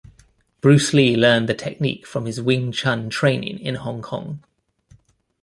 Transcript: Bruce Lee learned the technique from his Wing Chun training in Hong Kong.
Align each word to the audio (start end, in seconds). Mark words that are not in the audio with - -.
Bruce 0.61 0.93
Lee 0.95 1.15
learned 1.15 1.47
the 1.47 1.53
technique 1.53 2.07
from 2.07 2.25
his 2.25 2.41
Wing 2.41 2.71
Chun 2.71 3.07
training 3.07 3.59
in 3.59 3.75
Hong 3.75 4.01
Kong. 4.01 4.43